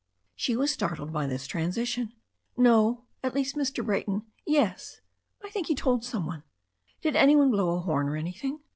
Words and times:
She 0.35 0.55
was 0.55 0.71
startled 0.71 1.13
by 1.13 1.27
this 1.27 1.45
transition. 1.45 2.13
"No— 2.57 3.03
^at 3.23 3.35
least 3.35 3.55
Mr. 3.55 3.85
Brayton— 3.85 4.23
^yes, 4.49 4.93
I 5.43 5.51
think 5.51 5.67
he 5.67 5.75
told 5.75 6.01
somo 6.01 6.25
one." 6.25 6.43
"Did 7.03 7.15
anybody 7.15 7.51
blow 7.51 7.75
a 7.75 7.81
horn 7.81 8.09
or 8.09 8.15
anything?" 8.17 8.61